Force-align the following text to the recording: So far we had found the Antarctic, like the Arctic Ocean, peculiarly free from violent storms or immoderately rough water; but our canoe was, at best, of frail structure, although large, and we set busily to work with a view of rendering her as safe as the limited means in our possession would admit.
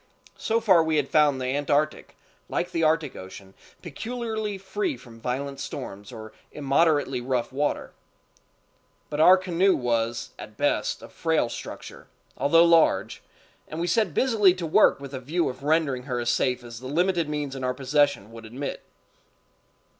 So 0.39 0.59
far 0.59 0.83
we 0.83 0.95
had 0.95 1.09
found 1.11 1.39
the 1.39 1.45
Antarctic, 1.55 2.15
like 2.49 2.71
the 2.71 2.81
Arctic 2.81 3.15
Ocean, 3.15 3.53
peculiarly 3.83 4.57
free 4.57 4.97
from 4.97 5.19
violent 5.21 5.59
storms 5.59 6.11
or 6.11 6.33
immoderately 6.51 7.21
rough 7.21 7.53
water; 7.53 7.91
but 9.11 9.19
our 9.19 9.37
canoe 9.37 9.75
was, 9.75 10.31
at 10.39 10.57
best, 10.57 11.03
of 11.03 11.11
frail 11.13 11.49
structure, 11.49 12.07
although 12.35 12.65
large, 12.65 13.21
and 13.67 13.79
we 13.79 13.85
set 13.85 14.15
busily 14.15 14.55
to 14.55 14.65
work 14.65 14.99
with 14.99 15.13
a 15.13 15.19
view 15.19 15.47
of 15.49 15.61
rendering 15.61 16.01
her 16.09 16.19
as 16.19 16.31
safe 16.31 16.63
as 16.63 16.79
the 16.79 16.87
limited 16.87 17.29
means 17.29 17.55
in 17.55 17.63
our 17.63 17.75
possession 17.75 18.31
would 18.31 18.43
admit. 18.43 18.81